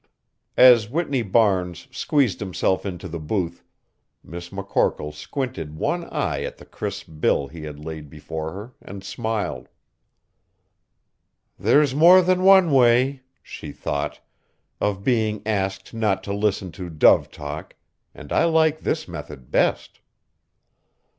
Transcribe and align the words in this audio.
As 0.57 0.89
Whitney 0.89 1.21
Barnes 1.21 1.87
squeezed 1.91 2.39
himself 2.39 2.87
into 2.87 3.07
the 3.07 3.19
booth, 3.19 3.63
Miss 4.23 4.49
McCorkle 4.49 5.13
squinted 5.13 5.75
one 5.77 6.05
eye 6.05 6.41
at 6.41 6.57
the 6.57 6.65
crisp 6.65 7.05
bill 7.19 7.45
he 7.49 7.65
had 7.65 7.77
laid 7.85 8.09
before 8.09 8.51
her 8.51 8.73
and 8.81 9.03
smiled. 9.03 9.69
"There's 11.59 11.93
more 11.93 12.23
than 12.23 12.41
one 12.41 12.71
way," 12.71 13.21
she 13.43 13.71
thought, 13.71 14.19
"of 14.79 15.03
being 15.03 15.43
asked 15.45 15.93
not 15.93 16.23
to 16.23 16.33
listen 16.33 16.71
to 16.71 16.89
dove 16.89 17.29
talk, 17.29 17.75
and 18.15 18.33
I 18.33 18.45
like 18.45 18.79
this 18.79 19.07
method 19.07 19.51
best." 19.51 19.99